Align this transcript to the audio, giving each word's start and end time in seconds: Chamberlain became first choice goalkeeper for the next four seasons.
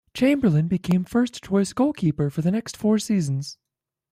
Chamberlain 0.15 0.67
became 0.67 1.03
first 1.05 1.43
choice 1.43 1.73
goalkeeper 1.73 2.31
for 2.31 2.41
the 2.41 2.49
next 2.49 2.75
four 2.75 2.97
seasons. 2.97 3.59